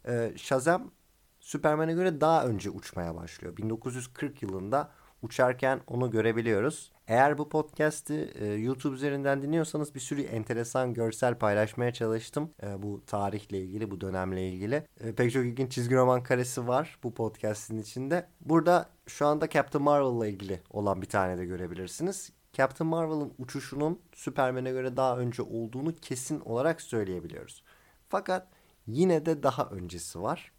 Ee, 0.08 0.34
Shazam 0.36 0.92
Superman'e 1.40 1.94
göre 1.94 2.22
daha 2.22 2.46
önce 2.46 2.70
uçmaya 2.70 3.16
başlıyor. 3.16 3.58
1940 3.58 4.42
yılında 4.44 4.92
uçarken 5.22 5.82
onu 5.88 6.12
görebiliyoruz. 6.12 6.93
Eğer 7.08 7.38
bu 7.38 7.50
podcast'i 7.50 8.32
e, 8.40 8.46
YouTube 8.46 8.96
üzerinden 8.96 9.42
dinliyorsanız 9.42 9.96
bir 9.96 10.00
sürü 10.00 10.22
enteresan 10.22 10.94
görsel 10.94 11.36
paylaşmaya 11.36 11.94
çalıştım. 11.94 12.52
E, 12.64 12.84
bu 12.84 13.02
tarihle 13.08 13.60
ilgili, 13.60 13.92
bu 13.92 14.02
dönemle 14.02 14.50
ilgili. 14.50 14.88
E, 15.00 15.16
pek 15.16 15.32
çok 15.32 15.46
ilginç 15.46 15.72
çizgi 15.72 15.96
roman 15.96 16.24
karesi 16.24 16.68
var 16.68 17.00
bu 17.04 17.14
podcast'in 17.14 17.78
içinde. 17.78 18.28
Burada 18.42 18.90
şu 19.08 19.26
anda 19.26 19.50
Captain 19.50 19.84
Marvel 19.84 20.22
ile 20.22 20.30
ilgili 20.34 20.62
olan 20.70 21.02
bir 21.02 21.08
tane 21.08 21.38
de 21.38 21.46
görebilirsiniz. 21.46 22.32
Captain 22.54 22.90
Marvel'ın 22.90 23.34
uçuşunun 23.38 24.00
Superman'e 24.14 24.72
göre 24.72 24.98
daha 24.98 25.18
önce 25.18 25.42
olduğunu 25.42 25.96
kesin 25.96 26.40
olarak 26.40 26.82
söyleyebiliyoruz. 26.82 27.64
Fakat 28.10 28.48
yine 28.88 29.26
de 29.26 29.44
daha 29.44 29.66
öncesi 29.66 30.22
var 30.22 30.53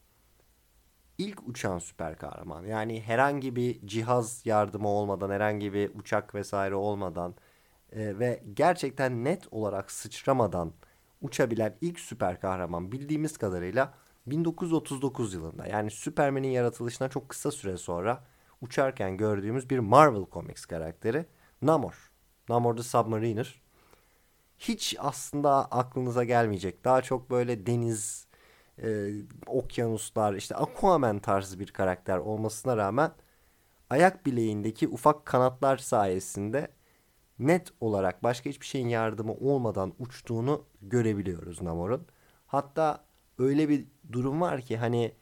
ilk 1.18 1.48
uçan 1.48 1.78
süper 1.78 2.18
kahraman. 2.18 2.64
Yani 2.64 3.02
herhangi 3.02 3.56
bir 3.56 3.86
cihaz 3.86 4.46
yardımı 4.46 4.88
olmadan, 4.88 5.30
herhangi 5.30 5.72
bir 5.72 5.90
uçak 5.94 6.34
vesaire 6.34 6.74
olmadan 6.74 7.34
e, 7.92 8.18
ve 8.18 8.42
gerçekten 8.54 9.24
net 9.24 9.48
olarak 9.50 9.90
sıçramadan 9.90 10.72
uçabilen 11.20 11.76
ilk 11.80 12.00
süper 12.00 12.40
kahraman 12.40 12.92
bildiğimiz 12.92 13.36
kadarıyla 13.36 13.94
1939 14.26 15.34
yılında 15.34 15.66
yani 15.66 15.90
Superman'in 15.90 16.48
yaratılışına 16.48 17.08
çok 17.08 17.28
kısa 17.28 17.50
süre 17.50 17.76
sonra 17.76 18.24
uçarken 18.60 19.16
gördüğümüz 19.16 19.70
bir 19.70 19.78
Marvel 19.78 20.26
Comics 20.32 20.66
karakteri 20.66 21.26
Namor. 21.62 22.10
Namor 22.48 22.76
the 22.76 22.82
Submariner. 22.82 23.62
Hiç 24.58 24.96
aslında 24.98 25.64
aklınıza 25.64 26.24
gelmeyecek. 26.24 26.84
Daha 26.84 27.02
çok 27.02 27.30
böyle 27.30 27.66
deniz, 27.66 28.26
e, 28.82 29.10
okyanuslar 29.46 30.34
işte 30.34 30.56
Aquaman 30.56 31.18
tarzı 31.18 31.60
bir 31.60 31.66
karakter 31.66 32.18
olmasına 32.18 32.76
rağmen 32.76 33.12
ayak 33.90 34.26
bileğindeki 34.26 34.88
ufak 34.88 35.26
kanatlar 35.26 35.76
sayesinde 35.76 36.68
net 37.38 37.72
olarak 37.80 38.22
başka 38.22 38.50
hiçbir 38.50 38.66
şeyin 38.66 38.88
yardımı 38.88 39.34
olmadan 39.34 39.92
uçtuğunu 39.98 40.64
görebiliyoruz 40.82 41.62
Namor'un. 41.62 42.06
Hatta 42.46 43.04
öyle 43.38 43.68
bir 43.68 43.86
durum 44.12 44.40
var 44.40 44.60
ki 44.60 44.76
hani 44.76 45.12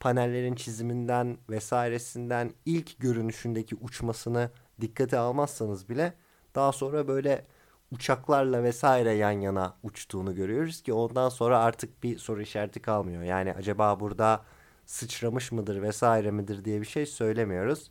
panellerin 0.00 0.54
çiziminden 0.54 1.38
vesairesinden 1.50 2.52
ilk 2.66 3.00
görünüşündeki 3.00 3.76
uçmasını 3.76 4.50
dikkate 4.80 5.18
almazsanız 5.18 5.88
bile 5.88 6.14
daha 6.54 6.72
sonra 6.72 7.08
böyle 7.08 7.46
uçaklarla 7.92 8.62
vesaire 8.62 9.12
yan 9.12 9.40
yana 9.40 9.74
uçtuğunu 9.82 10.34
görüyoruz 10.34 10.82
ki 10.82 10.92
ondan 10.92 11.28
sonra 11.28 11.58
artık 11.58 12.02
bir 12.02 12.18
soru 12.18 12.42
işareti 12.42 12.82
kalmıyor. 12.82 13.22
Yani 13.22 13.54
acaba 13.54 14.00
burada 14.00 14.44
sıçramış 14.86 15.52
mıdır 15.52 15.82
vesaire 15.82 16.30
midir 16.30 16.64
diye 16.64 16.80
bir 16.80 16.86
şey 16.86 17.06
söylemiyoruz. 17.06 17.90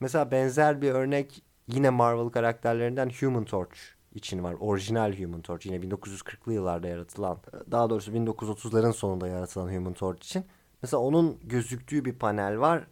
Mesela 0.00 0.30
benzer 0.30 0.82
bir 0.82 0.90
örnek 0.90 1.42
yine 1.68 1.90
Marvel 1.90 2.28
karakterlerinden 2.28 3.10
Human 3.20 3.44
Torch 3.44 3.78
için 4.14 4.44
var. 4.44 4.56
Orijinal 4.60 5.12
Human 5.18 5.40
Torch 5.40 5.66
yine 5.66 5.76
1940'lı 5.76 6.52
yıllarda 6.52 6.88
yaratılan 6.88 7.38
daha 7.70 7.90
doğrusu 7.90 8.12
1930'ların 8.12 8.92
sonunda 8.92 9.28
yaratılan 9.28 9.74
Human 9.74 9.92
Torch 9.92 10.24
için. 10.24 10.44
Mesela 10.82 11.00
onun 11.00 11.38
gözüktüğü 11.42 12.04
bir 12.04 12.14
panel 12.14 12.58
var. 12.58 12.86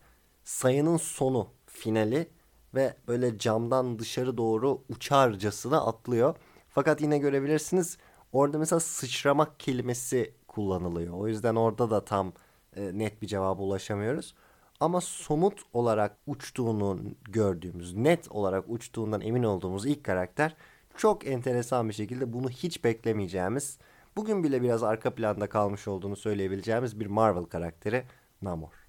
Sayının 0.44 0.96
sonu 0.96 1.48
finali 1.66 2.28
ve 2.78 2.94
böyle 3.08 3.38
camdan 3.38 3.98
dışarı 3.98 4.36
doğru 4.36 4.82
uçarcasına 4.88 5.86
atlıyor. 5.86 6.36
Fakat 6.68 7.00
yine 7.00 7.18
görebilirsiniz 7.18 7.98
orada 8.32 8.58
mesela 8.58 8.80
sıçramak 8.80 9.60
kelimesi 9.60 10.34
kullanılıyor. 10.48 11.14
O 11.14 11.28
yüzden 11.28 11.54
orada 11.54 11.90
da 11.90 12.04
tam 12.04 12.32
e, 12.76 12.98
net 12.98 13.22
bir 13.22 13.26
cevaba 13.26 13.62
ulaşamıyoruz. 13.62 14.34
Ama 14.80 15.00
somut 15.00 15.60
olarak 15.72 16.16
uçtuğunu 16.26 17.00
gördüğümüz, 17.24 17.94
net 17.94 18.32
olarak 18.32 18.64
uçtuğundan 18.68 19.20
emin 19.20 19.42
olduğumuz 19.42 19.86
ilk 19.86 20.04
karakter 20.04 20.56
çok 20.96 21.26
enteresan 21.26 21.88
bir 21.88 21.94
şekilde 21.94 22.32
bunu 22.32 22.50
hiç 22.50 22.84
beklemeyeceğimiz, 22.84 23.78
bugün 24.16 24.44
bile 24.44 24.62
biraz 24.62 24.82
arka 24.82 25.14
planda 25.14 25.48
kalmış 25.48 25.88
olduğunu 25.88 26.16
söyleyebileceğimiz 26.16 27.00
bir 27.00 27.06
Marvel 27.06 27.44
karakteri 27.44 28.04
Namor. 28.42 28.87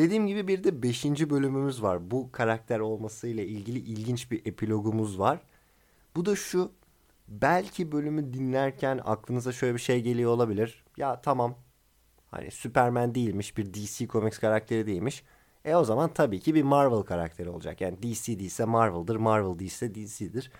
Dediğim 0.00 0.26
gibi 0.26 0.48
bir 0.48 0.64
de 0.64 0.82
5. 0.82 1.04
bölümümüz 1.04 1.82
var. 1.82 2.10
Bu 2.10 2.32
karakter 2.32 2.80
olmasıyla 2.80 3.44
ilgili 3.44 3.78
ilginç 3.78 4.30
bir 4.30 4.46
epilogumuz 4.46 5.18
var. 5.18 5.40
Bu 6.16 6.26
da 6.26 6.36
şu. 6.36 6.72
Belki 7.28 7.92
bölümü 7.92 8.32
dinlerken 8.32 9.00
aklınıza 9.04 9.52
şöyle 9.52 9.74
bir 9.74 9.80
şey 9.80 10.02
geliyor 10.02 10.30
olabilir. 10.30 10.84
Ya 10.96 11.20
tamam. 11.20 11.54
Hani 12.30 12.50
Superman 12.50 13.14
değilmiş, 13.14 13.56
bir 13.56 13.74
DC 13.74 14.06
Comics 14.08 14.38
karakteri 14.38 14.86
değilmiş. 14.86 15.24
E 15.64 15.74
o 15.74 15.84
zaman 15.84 16.14
tabii 16.14 16.40
ki 16.40 16.54
bir 16.54 16.62
Marvel 16.62 17.02
karakteri 17.02 17.48
olacak. 17.48 17.80
Yani 17.80 18.02
DC 18.02 18.38
değilse 18.38 18.64
Marvel'dır, 18.64 19.16
Marvel 19.16 19.58
değilse 19.58 19.94
DC'dir. 19.94 20.52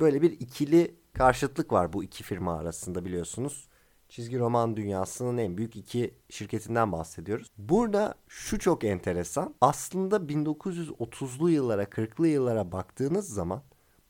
Böyle 0.00 0.22
bir 0.22 0.30
ikili 0.30 0.94
karşıtlık 1.12 1.72
var 1.72 1.92
bu 1.92 2.04
iki 2.04 2.22
firma 2.22 2.58
arasında 2.58 3.04
biliyorsunuz 3.04 3.68
çizgi 4.08 4.38
roman 4.38 4.76
dünyasının 4.76 5.38
en 5.38 5.56
büyük 5.56 5.76
iki 5.76 6.14
şirketinden 6.30 6.92
bahsediyoruz. 6.92 7.48
Burada 7.58 8.14
şu 8.28 8.58
çok 8.58 8.84
enteresan. 8.84 9.54
Aslında 9.60 10.16
1930'lu 10.16 11.50
yıllara, 11.50 11.84
40'lı 11.84 12.28
yıllara 12.28 12.72
baktığınız 12.72 13.28
zaman 13.28 13.62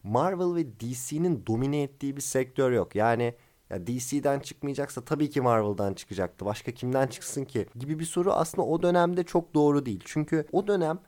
Marvel 0.02 0.54
ve 0.54 0.80
DC'nin 0.80 1.46
domine 1.46 1.82
ettiği 1.82 2.16
bir 2.16 2.22
sektör 2.22 2.72
yok. 2.72 2.94
Yani 2.94 3.34
ya 3.70 3.86
DC'den 3.86 4.40
çıkmayacaksa 4.40 5.00
tabii 5.04 5.30
ki 5.30 5.40
Marvel'dan 5.40 5.94
çıkacaktı. 5.94 6.44
Başka 6.44 6.72
kimden 6.72 7.06
çıksın 7.06 7.44
ki? 7.44 7.66
Gibi 7.78 7.98
bir 7.98 8.04
soru 8.04 8.32
aslında 8.32 8.68
o 8.68 8.82
dönemde 8.82 9.24
çok 9.24 9.54
doğru 9.54 9.86
değil. 9.86 10.02
Çünkü 10.04 10.46
o 10.52 10.66
dönem 10.66 10.98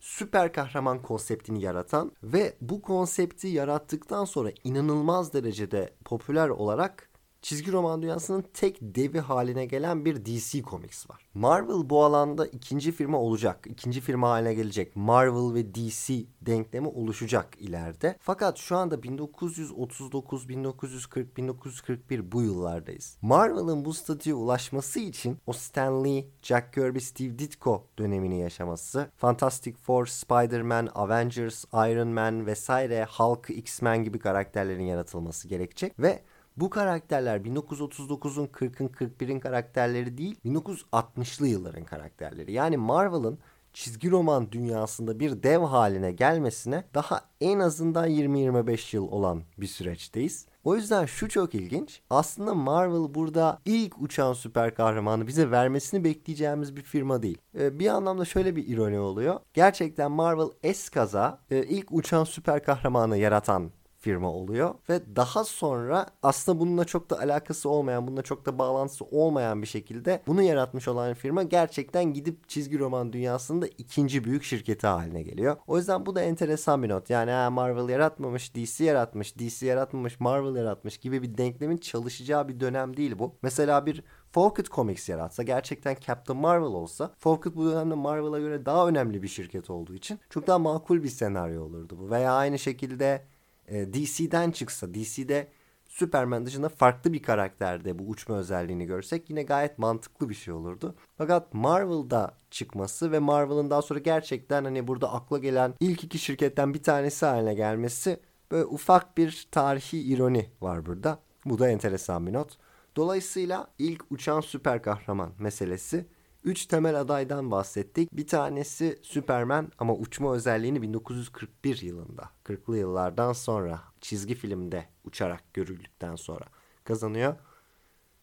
süper 0.00 0.52
kahraman 0.52 1.02
konseptini 1.02 1.62
yaratan 1.62 2.12
ve 2.22 2.56
bu 2.60 2.82
konsepti 2.82 3.48
yarattıktan 3.48 4.24
sonra 4.24 4.50
inanılmaz 4.64 5.32
derecede 5.32 5.90
popüler 6.04 6.48
olarak 6.48 7.08
çizgi 7.46 7.72
roman 7.72 8.02
dünyasının 8.02 8.44
tek 8.54 8.78
devi 8.80 9.20
haline 9.20 9.66
gelen 9.66 10.04
bir 10.04 10.24
DC 10.24 10.62
Comics 10.62 11.10
var. 11.10 11.26
Marvel 11.34 11.90
bu 11.90 12.04
alanda 12.04 12.46
ikinci 12.46 12.92
firma 12.92 13.18
olacak. 13.18 13.66
ikinci 13.66 14.00
firma 14.00 14.30
haline 14.30 14.54
gelecek. 14.54 14.96
Marvel 14.96 15.54
ve 15.54 15.74
DC 15.74 16.14
denklemi 16.40 16.88
oluşacak 16.88 17.56
ileride. 17.58 18.16
Fakat 18.20 18.58
şu 18.58 18.76
anda 18.76 19.02
1939, 19.02 20.48
1940, 20.48 21.36
1941 21.36 22.32
bu 22.32 22.42
yıllardayız. 22.42 23.18
Marvel'ın 23.22 23.84
bu 23.84 23.94
statüye 23.94 24.34
ulaşması 24.34 25.00
için 25.00 25.38
o 25.46 25.52
Stan 25.52 26.04
Lee, 26.04 26.28
Jack 26.42 26.72
Kirby, 26.72 26.98
Steve 26.98 27.38
Ditko 27.38 27.86
dönemini 27.98 28.40
yaşaması, 28.40 29.10
Fantastic 29.16 29.76
Four, 29.76 30.06
Spider-Man, 30.06 30.88
Avengers, 30.94 31.64
Iron 31.64 32.08
Man 32.08 32.46
vesaire 32.46 33.06
Hulk, 33.10 33.50
X-Men 33.50 34.04
gibi 34.04 34.18
karakterlerin 34.18 34.84
yaratılması 34.84 35.48
gerekecek 35.48 36.00
ve 36.00 36.22
bu 36.56 36.70
karakterler 36.70 37.40
1939'un 37.40 38.46
40'ın 38.46 38.88
41'in 38.88 39.40
karakterleri 39.40 40.18
değil 40.18 40.36
1960'lı 40.44 41.48
yılların 41.48 41.84
karakterleri. 41.84 42.52
Yani 42.52 42.76
Marvel'ın 42.76 43.38
çizgi 43.76 44.10
roman 44.10 44.52
dünyasında 44.52 45.20
bir 45.20 45.42
dev 45.42 45.60
haline 45.60 46.12
gelmesine 46.12 46.84
daha 46.94 47.20
en 47.40 47.58
azından 47.58 48.10
20-25 48.10 48.96
yıl 48.96 49.08
olan 49.08 49.42
bir 49.58 49.66
süreçteyiz. 49.66 50.46
O 50.64 50.76
yüzden 50.76 51.06
şu 51.06 51.28
çok 51.28 51.54
ilginç. 51.54 52.00
Aslında 52.10 52.54
Marvel 52.54 53.14
burada 53.14 53.58
ilk 53.64 54.02
uçan 54.02 54.32
süper 54.32 54.74
kahramanı 54.74 55.26
bize 55.26 55.50
vermesini 55.50 56.04
bekleyeceğimiz 56.04 56.76
bir 56.76 56.82
firma 56.82 57.22
değil. 57.22 57.38
Ee, 57.58 57.78
bir 57.78 57.88
anlamda 57.88 58.24
şöyle 58.24 58.56
bir 58.56 58.68
ironi 58.68 58.98
oluyor. 58.98 59.40
Gerçekten 59.54 60.10
Marvel 60.10 60.48
eskaza 60.62 61.40
e, 61.50 61.64
ilk 61.64 61.92
uçan 61.92 62.24
süper 62.24 62.64
kahramanı 62.64 63.16
yaratan 63.16 63.70
firma 64.06 64.32
oluyor 64.32 64.74
ve 64.88 65.16
daha 65.16 65.44
sonra 65.44 66.06
aslında 66.22 66.60
bununla 66.60 66.84
çok 66.84 67.10
da 67.10 67.18
alakası 67.18 67.68
olmayan, 67.68 68.06
bununla 68.06 68.22
çok 68.22 68.46
da 68.46 68.58
bağlantısı 68.58 69.04
olmayan 69.04 69.62
bir 69.62 69.66
şekilde 69.66 70.22
bunu 70.26 70.42
yaratmış 70.42 70.88
olan 70.88 71.14
firma 71.14 71.42
gerçekten 71.42 72.04
gidip 72.04 72.48
çizgi 72.48 72.78
roman 72.78 73.12
dünyasında 73.12 73.66
ikinci 73.66 74.24
büyük 74.24 74.44
şirketi 74.44 74.86
haline 74.86 75.22
geliyor. 75.22 75.56
O 75.66 75.78
yüzden 75.78 76.06
bu 76.06 76.14
da 76.14 76.22
enteresan 76.22 76.82
bir 76.82 76.88
not. 76.88 77.10
Yani 77.10 77.54
Marvel 77.54 77.88
yaratmamış, 77.88 78.54
DC 78.54 78.84
yaratmış, 78.84 79.38
DC 79.38 79.66
yaratmamış, 79.66 80.20
Marvel 80.20 80.56
yaratmış 80.56 80.98
gibi 80.98 81.22
bir 81.22 81.38
denklemin 81.38 81.76
çalışacağı 81.76 82.48
bir 82.48 82.60
dönem 82.60 82.96
değil 82.96 83.18
bu. 83.18 83.34
Mesela 83.42 83.86
bir 83.86 84.04
Fawcett 84.32 84.70
Comics 84.70 85.08
yaratsa 85.08 85.42
gerçekten 85.42 85.96
Captain 86.06 86.40
Marvel 86.40 86.66
olsa 86.66 87.14
Fawcett 87.18 87.56
bu 87.56 87.70
dönemde 87.70 87.94
Marvel'a 87.94 88.38
göre 88.38 88.66
daha 88.66 88.88
önemli 88.88 89.22
bir 89.22 89.28
şirket 89.28 89.70
olduğu 89.70 89.94
için 89.94 90.20
çok 90.30 90.46
daha 90.46 90.58
makul 90.58 91.02
bir 91.02 91.08
senaryo 91.08 91.62
olurdu 91.64 91.98
bu. 91.98 92.10
Veya 92.10 92.32
aynı 92.32 92.58
şekilde 92.58 93.22
e, 93.68 93.94
DC'den 93.94 94.50
çıksa 94.50 94.94
DC'de 94.94 95.48
Superman 95.88 96.46
dışında 96.46 96.68
farklı 96.68 97.12
bir 97.12 97.22
karakterde 97.22 97.98
bu 97.98 98.02
uçma 98.08 98.36
özelliğini 98.36 98.86
görsek 98.86 99.30
yine 99.30 99.42
gayet 99.42 99.78
mantıklı 99.78 100.28
bir 100.28 100.34
şey 100.34 100.54
olurdu. 100.54 100.94
Fakat 101.18 101.54
Marvel'da 101.54 102.34
çıkması 102.50 103.12
ve 103.12 103.18
Marvel'ın 103.18 103.70
daha 103.70 103.82
sonra 103.82 103.98
gerçekten 103.98 104.64
hani 104.64 104.86
burada 104.88 105.12
akla 105.12 105.38
gelen 105.38 105.74
ilk 105.80 106.04
iki 106.04 106.18
şirketten 106.18 106.74
bir 106.74 106.82
tanesi 106.82 107.26
haline 107.26 107.54
gelmesi 107.54 108.20
böyle 108.50 108.64
ufak 108.64 109.16
bir 109.16 109.48
tarihi 109.50 110.02
ironi 110.02 110.50
var 110.60 110.86
burada. 110.86 111.18
Bu 111.44 111.58
da 111.58 111.70
enteresan 111.70 112.26
bir 112.26 112.32
not. 112.32 112.58
Dolayısıyla 112.96 113.68
ilk 113.78 114.04
uçan 114.10 114.40
süper 114.40 114.82
kahraman 114.82 115.32
meselesi 115.38 116.06
Üç 116.46 116.66
temel 116.66 117.00
adaydan 117.00 117.50
bahsettik. 117.50 118.12
Bir 118.12 118.26
tanesi 118.26 118.98
Superman 119.02 119.72
ama 119.78 119.94
uçma 119.94 120.34
özelliğini 120.34 120.82
1941 120.82 121.82
yılında, 121.82 122.30
40'lı 122.44 122.78
yıllardan 122.78 123.32
sonra 123.32 123.82
çizgi 124.00 124.34
filmde 124.34 124.86
uçarak 125.04 125.54
görüldükten 125.54 126.16
sonra 126.16 126.44
kazanıyor. 126.84 127.36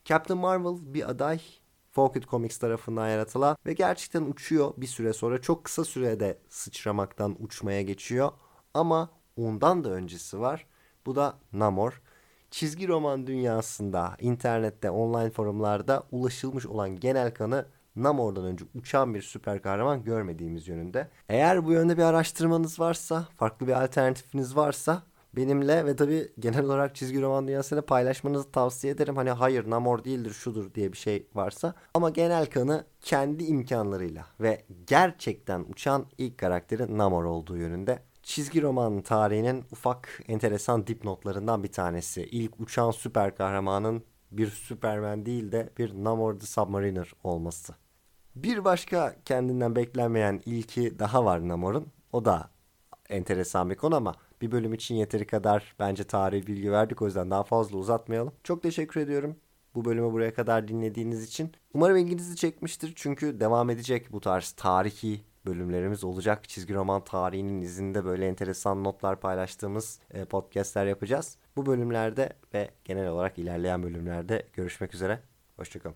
Captain 0.05 0.39
Marvel 0.39 0.93
bir 0.93 1.09
aday. 1.09 1.41
Fawcett 1.91 2.29
Comics 2.29 2.57
tarafından 2.57 3.07
yaratılan 3.07 3.57
ve 3.65 3.73
gerçekten 3.73 4.21
uçuyor 4.21 4.73
bir 4.77 4.87
süre 4.87 5.13
sonra. 5.13 5.41
Çok 5.41 5.63
kısa 5.63 5.85
sürede 5.85 6.39
sıçramaktan 6.49 7.35
uçmaya 7.39 7.81
geçiyor. 7.81 8.31
Ama 8.73 9.09
ondan 9.37 9.83
da 9.83 9.89
öncesi 9.89 10.39
var. 10.39 10.65
Bu 11.05 11.15
da 11.15 11.39
Namor 11.53 12.01
çizgi 12.51 12.87
roman 12.87 13.27
dünyasında, 13.27 14.17
internette, 14.19 14.89
online 14.89 15.29
forumlarda 15.29 16.03
ulaşılmış 16.11 16.65
olan 16.65 16.99
genel 16.99 17.33
kanı 17.33 17.65
Namor'dan 17.95 18.45
önce 18.45 18.65
uçan 18.75 19.13
bir 19.13 19.21
süper 19.21 19.61
kahraman 19.61 20.03
görmediğimiz 20.03 20.67
yönünde. 20.67 21.07
Eğer 21.29 21.65
bu 21.65 21.71
yönde 21.71 21.97
bir 21.97 22.03
araştırmanız 22.03 22.79
varsa, 22.79 23.27
farklı 23.35 23.67
bir 23.67 23.83
alternatifiniz 23.83 24.55
varsa 24.55 25.03
benimle 25.35 25.85
ve 25.85 25.95
tabi 25.95 26.31
genel 26.39 26.65
olarak 26.65 26.95
çizgi 26.95 27.21
roman 27.21 27.47
dünyasıyla 27.47 27.85
paylaşmanızı 27.85 28.51
tavsiye 28.51 28.93
ederim. 28.93 29.15
Hani 29.15 29.29
hayır 29.29 29.69
Namor 29.69 30.03
değildir 30.03 30.33
şudur 30.33 30.73
diye 30.73 30.91
bir 30.91 30.97
şey 30.97 31.27
varsa. 31.35 31.73
Ama 31.93 32.09
genel 32.09 32.45
kanı 32.45 32.85
kendi 33.01 33.43
imkanlarıyla 33.43 34.25
ve 34.39 34.61
gerçekten 34.87 35.65
uçan 35.69 36.05
ilk 36.17 36.37
karakteri 36.37 36.97
Namor 36.97 37.23
olduğu 37.23 37.57
yönünde. 37.57 37.99
Çizgi 38.23 38.61
roman 38.61 39.01
tarihinin 39.01 39.63
ufak 39.71 40.21
enteresan 40.27 40.87
dipnotlarından 40.87 41.63
bir 41.63 41.71
tanesi. 41.71 42.23
İlk 42.23 42.59
uçan 42.59 42.91
süper 42.91 43.35
kahramanın 43.35 44.03
bir 44.31 44.47
Superman 44.47 45.25
değil 45.25 45.51
de 45.51 45.69
bir 45.77 45.93
Namor 46.03 46.39
the 46.39 46.45
Submariner 46.45 47.11
olması. 47.23 47.73
Bir 48.35 48.65
başka 48.65 49.15
kendinden 49.25 49.75
beklenmeyen 49.75 50.41
ilki 50.45 50.99
daha 50.99 51.25
var 51.25 51.47
Namor'un. 51.47 51.87
O 52.13 52.25
da 52.25 52.49
enteresan 53.09 53.69
bir 53.69 53.75
konu 53.75 53.95
ama 53.95 54.15
bir 54.41 54.51
bölüm 54.51 54.73
için 54.73 54.95
yeteri 54.95 55.27
kadar 55.27 55.75
bence 55.79 56.03
tarihi 56.03 56.47
bilgi 56.47 56.71
verdik. 56.71 57.01
O 57.01 57.05
yüzden 57.05 57.31
daha 57.31 57.43
fazla 57.43 57.77
uzatmayalım. 57.77 58.33
Çok 58.43 58.63
teşekkür 58.63 59.01
ediyorum 59.01 59.35
bu 59.75 59.85
bölümü 59.85 60.11
buraya 60.11 60.33
kadar 60.33 60.67
dinlediğiniz 60.67 61.23
için. 61.23 61.51
Umarım 61.73 61.97
ilginizi 61.97 62.35
çekmiştir 62.35 62.93
çünkü 62.95 63.39
devam 63.39 63.69
edecek 63.69 64.11
bu 64.11 64.21
tarz 64.21 64.51
tarihi 64.51 65.21
bölümlerimiz 65.45 66.03
olacak. 66.03 66.49
Çizgi 66.49 66.73
roman 66.73 67.03
tarihinin 67.03 67.61
izinde 67.61 68.05
böyle 68.05 68.27
enteresan 68.27 68.83
notlar 68.83 69.19
paylaştığımız 69.19 69.99
e, 70.11 70.25
podcastler 70.25 70.85
yapacağız. 70.85 71.37
Bu 71.55 71.65
bölümlerde 71.65 72.33
ve 72.53 72.69
genel 72.85 73.07
olarak 73.07 73.39
ilerleyen 73.39 73.83
bölümlerde 73.83 74.47
görüşmek 74.53 74.93
üzere. 74.93 75.19
Hoşçakalın. 75.57 75.95